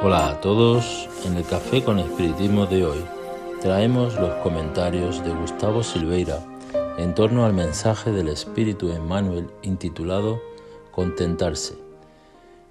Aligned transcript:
Hola 0.00 0.28
a 0.28 0.40
todos, 0.40 1.08
en 1.26 1.36
el 1.36 1.44
Café 1.44 1.82
con 1.82 1.98
Espiritismo 1.98 2.66
de 2.66 2.86
hoy 2.86 3.04
traemos 3.60 4.14
los 4.14 4.32
comentarios 4.44 5.24
de 5.24 5.34
Gustavo 5.34 5.82
Silveira 5.82 6.38
en 6.98 7.16
torno 7.16 7.44
al 7.44 7.52
mensaje 7.52 8.12
del 8.12 8.28
Espíritu 8.28 8.92
Emmanuel 8.92 9.48
intitulado 9.62 10.40
Contentarse, 10.92 11.74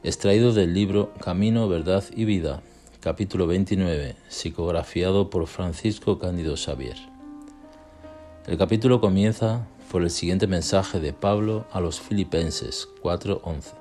extraído 0.03 0.53
del 0.53 0.73
libro 0.73 1.11
Camino, 1.19 1.67
Verdad 1.67 2.05
y 2.15 2.23
Vida, 2.23 2.61
capítulo 3.01 3.45
29, 3.45 4.15
psicografiado 4.29 5.29
por 5.29 5.47
Francisco 5.47 6.19
Cándido 6.19 6.55
Xavier. 6.55 6.97
El 8.47 8.57
capítulo 8.57 9.01
comienza 9.01 9.67
por 9.91 10.01
el 10.01 10.11
siguiente 10.11 10.47
mensaje 10.47 11.01
de 11.01 11.11
Pablo 11.11 11.65
a 11.73 11.81
los 11.81 11.99
Filipenses 11.99 12.87
4:11. 13.01 13.73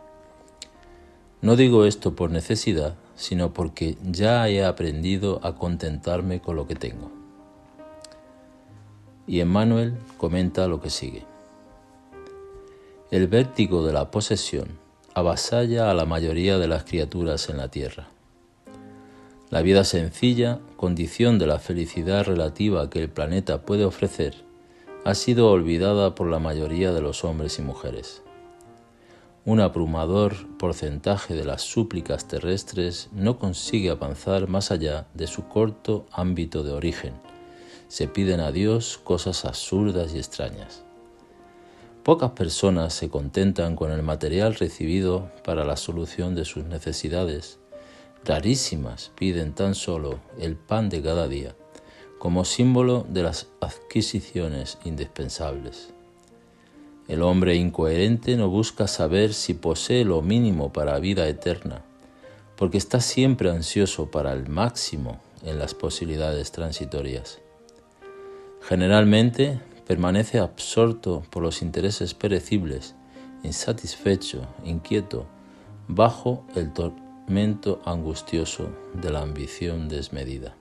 No 1.42 1.54
digo 1.54 1.84
esto 1.84 2.16
por 2.16 2.32
necesidad, 2.32 2.96
sino 3.16 3.52
porque 3.52 3.96
ya 4.02 4.48
he 4.48 4.64
aprendido 4.64 5.40
a 5.42 5.56
contentarme 5.56 6.40
con 6.40 6.56
lo 6.56 6.66
que 6.66 6.74
tengo. 6.74 7.10
Y 9.26 9.40
Emmanuel 9.40 9.96
comenta 10.18 10.68
lo 10.68 10.80
que 10.80 10.90
sigue. 10.90 11.24
El 13.10 13.26
vértigo 13.26 13.84
de 13.84 13.92
la 13.92 14.10
posesión 14.10 14.78
avasalla 15.14 15.90
a 15.90 15.94
la 15.94 16.04
mayoría 16.04 16.58
de 16.58 16.68
las 16.68 16.84
criaturas 16.84 17.48
en 17.48 17.56
la 17.56 17.68
tierra. 17.68 18.08
La 19.48 19.62
vida 19.62 19.84
sencilla, 19.84 20.60
condición 20.76 21.38
de 21.38 21.46
la 21.46 21.58
felicidad 21.58 22.24
relativa 22.24 22.90
que 22.90 23.00
el 23.00 23.08
planeta 23.08 23.62
puede 23.62 23.84
ofrecer, 23.84 24.44
ha 25.04 25.14
sido 25.14 25.50
olvidada 25.50 26.14
por 26.14 26.28
la 26.28 26.40
mayoría 26.40 26.92
de 26.92 27.00
los 27.00 27.24
hombres 27.24 27.58
y 27.58 27.62
mujeres 27.62 28.22
un 29.46 29.60
abrumador 29.60 30.34
porcentaje 30.58 31.34
de 31.34 31.44
las 31.44 31.62
súplicas 31.62 32.26
terrestres 32.26 33.08
no 33.12 33.38
consigue 33.38 33.90
avanzar 33.90 34.48
más 34.48 34.72
allá 34.72 35.06
de 35.14 35.28
su 35.28 35.46
corto 35.46 36.04
ámbito 36.10 36.64
de 36.64 36.72
origen. 36.72 37.14
Se 37.86 38.08
piden 38.08 38.40
a 38.40 38.50
Dios 38.50 38.98
cosas 38.98 39.44
absurdas 39.44 40.12
y 40.14 40.18
extrañas. 40.18 40.82
Pocas 42.02 42.32
personas 42.32 42.92
se 42.92 43.08
contentan 43.08 43.76
con 43.76 43.92
el 43.92 44.02
material 44.02 44.56
recibido 44.56 45.30
para 45.44 45.64
la 45.64 45.76
solución 45.76 46.34
de 46.34 46.44
sus 46.44 46.64
necesidades. 46.64 47.60
Rarísimas 48.24 49.12
piden 49.14 49.54
tan 49.54 49.76
solo 49.76 50.18
el 50.40 50.56
pan 50.56 50.88
de 50.88 51.02
cada 51.02 51.28
día 51.28 51.54
como 52.18 52.44
símbolo 52.44 53.06
de 53.08 53.22
las 53.22 53.46
adquisiciones 53.60 54.78
indispensables. 54.84 55.95
El 57.08 57.22
hombre 57.22 57.54
incoherente 57.54 58.36
no 58.36 58.48
busca 58.48 58.88
saber 58.88 59.32
si 59.32 59.54
posee 59.54 60.04
lo 60.04 60.22
mínimo 60.22 60.72
para 60.72 60.98
vida 60.98 61.28
eterna, 61.28 61.82
porque 62.56 62.78
está 62.78 63.00
siempre 63.00 63.50
ansioso 63.50 64.10
para 64.10 64.32
el 64.32 64.48
máximo 64.48 65.20
en 65.44 65.58
las 65.58 65.74
posibilidades 65.74 66.50
transitorias. 66.50 67.38
Generalmente 68.60 69.60
permanece 69.86 70.40
absorto 70.40 71.22
por 71.30 71.44
los 71.44 71.62
intereses 71.62 72.14
perecibles, 72.14 72.96
insatisfecho, 73.44 74.42
inquieto, 74.64 75.26
bajo 75.86 76.44
el 76.56 76.72
tormento 76.72 77.80
angustioso 77.84 78.70
de 78.94 79.10
la 79.10 79.22
ambición 79.22 79.88
desmedida. 79.88 80.56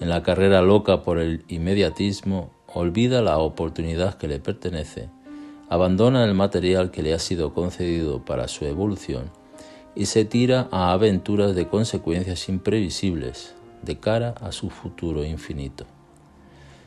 En 0.00 0.10
la 0.10 0.22
carrera 0.22 0.60
loca 0.60 1.02
por 1.02 1.18
el 1.18 1.44
inmediatismo 1.48 2.50
olvida 2.74 3.22
la 3.22 3.38
oportunidad 3.38 4.14
que 4.14 4.28
le 4.28 4.38
pertenece, 4.40 5.08
abandona 5.68 6.24
el 6.24 6.34
material 6.34 6.90
que 6.90 7.02
le 7.02 7.14
ha 7.14 7.18
sido 7.18 7.54
concedido 7.54 8.24
para 8.24 8.48
su 8.48 8.64
evolución 8.64 9.30
y 9.94 10.06
se 10.06 10.24
tira 10.24 10.68
a 10.70 10.92
aventuras 10.92 11.54
de 11.54 11.66
consecuencias 11.66 12.48
imprevisibles 12.48 13.54
de 13.82 13.98
cara 13.98 14.34
a 14.40 14.52
su 14.52 14.70
futuro 14.70 15.24
infinito. 15.24 15.86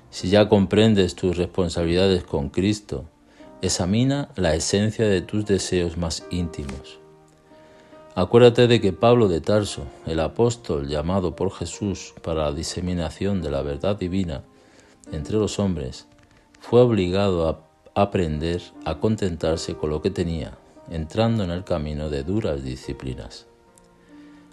Si 0.10 0.30
ya 0.30 0.48
comprendes 0.48 1.16
tus 1.16 1.38
responsabilidades 1.38 2.24
con 2.24 2.50
Cristo, 2.50 3.06
examina 3.62 4.30
la 4.36 4.54
esencia 4.54 5.08
de 5.08 5.22
tus 5.22 5.46
deseos 5.46 5.98
más 5.98 6.26
íntimos. 6.30 7.00
Acuérdate 8.16 8.68
de 8.68 8.80
que 8.80 8.94
Pablo 8.94 9.28
de 9.28 9.42
Tarso, 9.42 9.86
el 10.06 10.20
apóstol 10.20 10.88
llamado 10.88 11.36
por 11.36 11.52
Jesús 11.52 12.14
para 12.22 12.44
la 12.44 12.52
diseminación 12.52 13.42
de 13.42 13.50
la 13.50 13.64
verdad 13.64 13.98
divina, 13.98 14.44
entre 15.12 15.38
los 15.38 15.60
hombres, 15.60 16.08
fue 16.60 16.82
obligado 16.82 17.48
a 17.48 17.60
aprender 18.02 18.62
a 18.86 19.00
contentarse 19.00 19.76
con 19.76 19.90
lo 19.90 20.02
que 20.02 20.10
tenía, 20.10 20.58
entrando 20.90 21.44
en 21.44 21.52
el 21.52 21.64
camino 21.64 22.10
de 22.10 22.24
duras 22.24 22.64
disciplinas. 22.64 23.46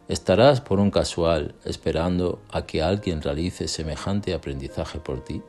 ¿Estarás 0.08 0.60
por 0.60 0.80
un 0.80 0.90
casual 0.90 1.54
esperando 1.64 2.40
a 2.50 2.66
que 2.66 2.82
alguien 2.82 3.22
realice 3.22 3.68
semejante 3.68 4.34
aprendizaje 4.34 4.98
por 4.98 5.22
ti? 5.22 5.40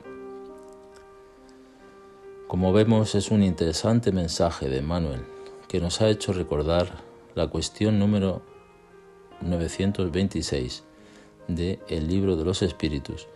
Como 2.47 2.71
vemos 2.71 3.15
es 3.15 3.31
un 3.31 3.43
interesante 3.43 4.11
mensaje 4.11 4.69
de 4.69 4.81
Manuel 4.81 5.25
que 5.67 5.79
nos 5.79 6.01
ha 6.01 6.09
hecho 6.09 6.33
recordar 6.33 6.91
la 7.33 7.47
cuestión 7.47 7.97
número 7.97 8.41
926 9.41 10.83
de 11.47 11.79
El 11.87 12.07
libro 12.07 12.35
de 12.35 12.43
los 12.43 12.61
espíritus, 12.61 13.27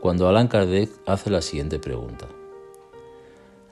cuando 0.00 0.28
Allan 0.28 0.48
Kardec 0.48 0.90
hace 1.06 1.30
la 1.30 1.42
siguiente 1.42 1.78
pregunta. 1.78 2.26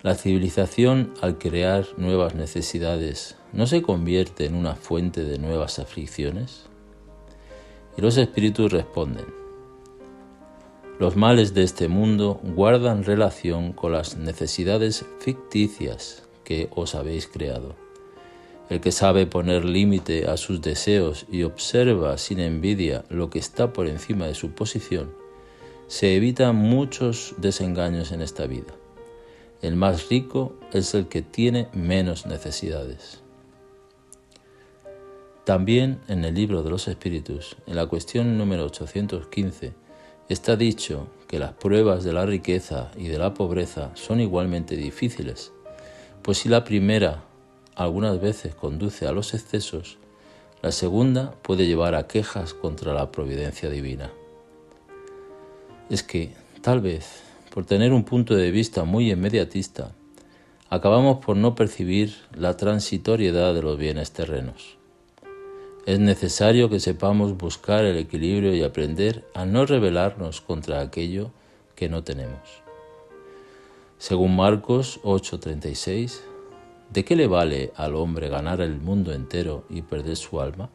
¿La 0.02 0.14
civilización 0.14 1.14
al 1.20 1.38
crear 1.38 1.86
nuevas 1.96 2.34
necesidades 2.34 3.36
no 3.52 3.66
se 3.66 3.82
convierte 3.82 4.44
en 4.44 4.54
una 4.54 4.74
fuente 4.76 5.24
de 5.24 5.38
nuevas 5.38 5.78
aflicciones? 5.78 6.66
Y 7.96 8.02
los 8.02 8.16
espíritus 8.16 8.70
responden, 8.70 9.26
los 10.98 11.14
males 11.14 11.54
de 11.54 11.62
este 11.62 11.86
mundo 11.86 12.40
guardan 12.42 13.04
relación 13.04 13.72
con 13.72 13.92
las 13.92 14.16
necesidades 14.16 15.04
ficticias 15.20 16.24
que 16.42 16.68
os 16.74 16.96
habéis 16.96 17.28
creado. 17.28 17.76
El 18.68 18.80
que 18.80 18.90
sabe 18.90 19.24
poner 19.24 19.64
límite 19.64 20.26
a 20.26 20.36
sus 20.36 20.60
deseos 20.60 21.24
y 21.30 21.44
observa 21.44 22.18
sin 22.18 22.40
envidia 22.40 23.04
lo 23.10 23.30
que 23.30 23.38
está 23.38 23.72
por 23.72 23.86
encima 23.86 24.26
de 24.26 24.34
su 24.34 24.50
posición, 24.50 25.12
se 25.88 26.14
evitan 26.14 26.54
muchos 26.54 27.34
desengaños 27.38 28.12
en 28.12 28.20
esta 28.20 28.46
vida. 28.46 28.74
El 29.62 29.74
más 29.74 30.10
rico 30.10 30.54
es 30.70 30.94
el 30.94 31.08
que 31.08 31.22
tiene 31.22 31.68
menos 31.72 32.26
necesidades. 32.26 33.22
También 35.44 35.98
en 36.06 36.26
el 36.26 36.34
libro 36.34 36.62
de 36.62 36.68
los 36.68 36.88
espíritus, 36.88 37.56
en 37.66 37.76
la 37.76 37.86
cuestión 37.86 38.36
número 38.36 38.66
815, 38.66 39.72
está 40.28 40.56
dicho 40.56 41.08
que 41.26 41.38
las 41.38 41.54
pruebas 41.54 42.04
de 42.04 42.12
la 42.12 42.26
riqueza 42.26 42.90
y 42.94 43.08
de 43.08 43.16
la 43.16 43.32
pobreza 43.32 43.90
son 43.94 44.20
igualmente 44.20 44.76
difíciles, 44.76 45.52
pues 46.20 46.36
si 46.36 46.50
la 46.50 46.64
primera 46.64 47.24
algunas 47.76 48.20
veces 48.20 48.54
conduce 48.54 49.06
a 49.06 49.12
los 49.12 49.32
excesos, 49.32 49.96
la 50.60 50.70
segunda 50.70 51.32
puede 51.40 51.66
llevar 51.66 51.94
a 51.94 52.06
quejas 52.06 52.52
contra 52.52 52.92
la 52.92 53.10
providencia 53.10 53.70
divina 53.70 54.12
es 55.90 56.02
que, 56.02 56.32
tal 56.60 56.80
vez, 56.80 57.22
por 57.52 57.64
tener 57.64 57.92
un 57.92 58.04
punto 58.04 58.34
de 58.34 58.50
vista 58.50 58.84
muy 58.84 59.10
inmediatista, 59.10 59.92
acabamos 60.70 61.24
por 61.24 61.36
no 61.36 61.54
percibir 61.54 62.14
la 62.34 62.56
transitoriedad 62.56 63.54
de 63.54 63.62
los 63.62 63.78
bienes 63.78 64.12
terrenos. 64.12 64.76
Es 65.86 65.98
necesario 65.98 66.68
que 66.68 66.80
sepamos 66.80 67.38
buscar 67.38 67.84
el 67.84 67.96
equilibrio 67.96 68.54
y 68.54 68.62
aprender 68.62 69.24
a 69.34 69.46
no 69.46 69.64
rebelarnos 69.64 70.42
contra 70.42 70.80
aquello 70.80 71.30
que 71.74 71.88
no 71.88 72.04
tenemos. 72.04 72.62
Según 73.96 74.36
Marcos 74.36 75.00
8:36, 75.02 76.20
¿de 76.92 77.04
qué 77.04 77.16
le 77.16 77.26
vale 77.26 77.72
al 77.74 77.94
hombre 77.96 78.28
ganar 78.28 78.60
el 78.60 78.78
mundo 78.78 79.12
entero 79.12 79.64
y 79.70 79.82
perder 79.82 80.16
su 80.16 80.40
alma? 80.40 80.68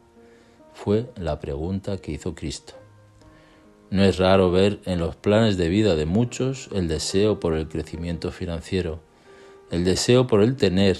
Fue 0.72 1.08
la 1.16 1.38
pregunta 1.38 1.98
que 1.98 2.10
hizo 2.10 2.34
Cristo. 2.34 2.74
No 3.94 4.02
es 4.02 4.18
raro 4.18 4.50
ver 4.50 4.80
en 4.86 4.98
los 4.98 5.14
planes 5.14 5.56
de 5.56 5.68
vida 5.68 5.94
de 5.94 6.04
muchos 6.04 6.68
el 6.72 6.88
deseo 6.88 7.38
por 7.38 7.54
el 7.54 7.68
crecimiento 7.68 8.32
financiero, 8.32 8.98
el 9.70 9.84
deseo 9.84 10.26
por 10.26 10.42
el 10.42 10.56
tener, 10.56 10.98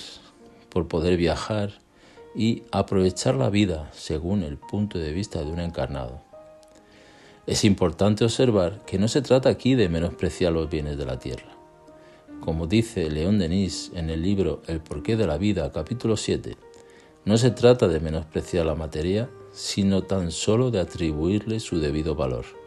por 0.69 0.87
poder 0.87 1.17
viajar 1.17 1.81
y 2.37 2.63
aprovechar 2.71 3.35
la 3.35 3.51
vida 3.51 3.91
según 3.93 4.45
el 4.45 4.59
punto 4.59 5.01
de 5.01 5.13
vista 5.13 5.41
de 5.41 5.51
un 5.51 5.59
encarnado. 5.59 6.23
Es 7.49 7.65
importante 7.65 8.25
observar 8.25 8.85
que 8.87 9.01
no 9.01 9.09
se 9.09 9.23
trata 9.23 9.49
aquí 9.49 9.75
de 9.75 9.89
menospreciar 9.89 10.53
los 10.53 10.71
bienes 10.71 10.97
de 10.97 11.05
la 11.05 11.19
tierra. 11.19 11.51
Como 12.39 12.69
dice 12.69 13.11
León 13.11 13.41
Denis 13.41 13.91
en 13.97 14.09
el 14.09 14.23
libro 14.23 14.63
El 14.69 14.79
porqué 14.79 15.17
de 15.17 15.27
la 15.27 15.37
vida, 15.37 15.73
capítulo 15.73 16.17
7, 16.17 16.57
no 17.25 17.39
se 17.39 17.51
trata 17.51 17.89
de 17.89 17.99
menospreciar 17.99 18.67
la 18.67 18.77
materia, 18.77 19.29
sino 19.51 20.03
tan 20.03 20.31
solo 20.31 20.71
de 20.71 20.79
atribuirle 20.79 21.59
su 21.59 21.81
debido 21.81 22.15
valor 22.15 22.63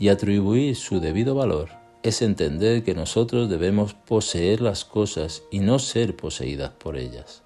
y 0.00 0.08
atribuir 0.08 0.76
su 0.76 0.98
debido 0.98 1.34
valor 1.34 1.68
es 2.02 2.22
entender 2.22 2.82
que 2.82 2.94
nosotros 2.94 3.50
debemos 3.50 3.92
poseer 3.92 4.62
las 4.62 4.86
cosas 4.86 5.42
y 5.50 5.60
no 5.60 5.78
ser 5.78 6.16
poseídas 6.16 6.70
por 6.70 6.96
ellas. 6.96 7.42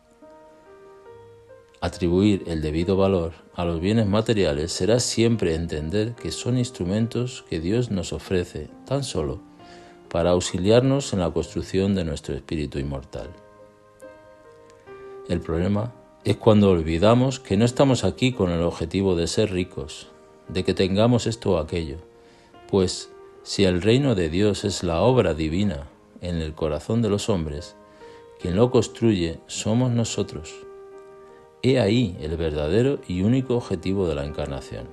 Atribuir 1.81 2.45
el 2.47 2.63
debido 2.63 2.97
valor 2.97 3.33
a 3.57 3.65
los 3.65 3.81
bienes 3.81 4.07
materiales 4.07 4.71
será 4.71 5.01
siempre 5.01 5.57
entender 5.57 6.15
que 6.15 6.31
son 6.31 6.57
instrumentos 6.57 7.45
que 7.51 7.59
Dios 7.59 7.91
nos 7.91 8.13
ofrece 8.13 8.71
tan 8.87 9.03
solo 9.03 9.41
para 10.09 10.31
auxiliarnos 10.31 11.13
en 11.13 11.19
la 11.19 11.33
construcción 11.33 11.97
de 11.97 12.05
nuestro 12.05 12.37
espíritu 12.37 12.79
inmortal. 12.79 13.31
El 15.29 15.41
problema 15.41 15.93
es 16.23 16.37
cuando 16.37 16.71
olvidamos 16.71 17.41
que 17.41 17.57
no 17.57 17.65
estamos 17.65 18.05
aquí 18.05 18.33
con 18.33 18.53
el 18.53 18.63
objetivo 18.63 19.17
de 19.17 19.27
ser 19.27 19.51
ricos, 19.51 20.07
de 20.49 20.63
que 20.63 20.73
tengamos 20.73 21.27
esto 21.27 21.55
o 21.55 21.59
aquello, 21.59 22.14
pues 22.71 23.11
si 23.43 23.65
el 23.65 23.83
reino 23.83 24.15
de 24.15 24.31
Dios 24.31 24.65
es 24.65 24.83
la 24.83 25.01
obra 25.01 25.35
divina 25.35 25.87
en 26.21 26.37
el 26.37 26.55
corazón 26.55 27.03
de 27.03 27.11
los 27.11 27.29
hombres, 27.29 27.77
quien 28.41 28.57
lo 28.57 28.71
construye 28.71 29.41
somos 29.47 29.91
nosotros. 29.91 30.55
He 31.63 31.79
ahí 31.79 32.17
el 32.21 32.37
verdadero 32.37 33.01
y 33.09 33.23
único 33.23 33.57
objetivo 33.57 34.07
de 34.07 34.15
la 34.15 34.25
encarnación. 34.25 34.89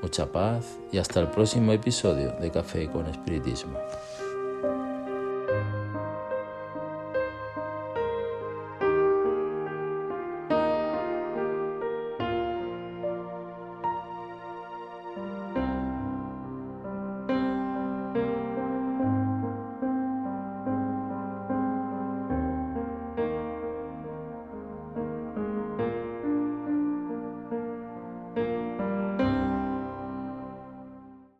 Mucha 0.00 0.32
paz 0.32 0.78
y 0.90 0.98
hasta 0.98 1.20
el 1.20 1.28
próximo 1.28 1.72
episodio 1.72 2.32
de 2.40 2.50
Café 2.50 2.90
con 2.90 3.06
Espiritismo. 3.06 3.78